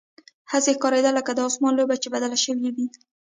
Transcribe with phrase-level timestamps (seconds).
[0.51, 2.87] هسې ښکارېده لکه د اسمان لوبه چې بدله شوې وي.